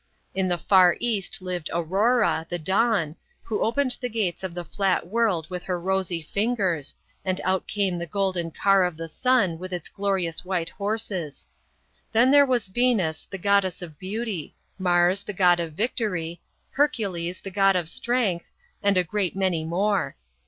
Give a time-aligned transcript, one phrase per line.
[0.33, 5.05] In the far east lived Aurora, the dawn, who opened the gates of the flat
[5.05, 9.71] world wi+h her rosy fingers, and out came the golden car of the sun with
[9.71, 11.47] its glorious white horses.
[12.13, 16.41] Then there was Venus, the goddess of beauty; Mars, the god of victory;
[16.71, 18.49] Hercules, the god of strength,
[18.81, 20.15] and a great many more.